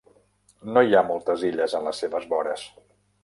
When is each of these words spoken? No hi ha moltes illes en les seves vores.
No 0.77 0.81
hi 0.87 0.95
ha 0.99 1.03
moltes 1.09 1.45
illes 1.51 1.77
en 1.81 1.85
les 1.91 2.01
seves 2.05 2.27
vores. 2.33 2.65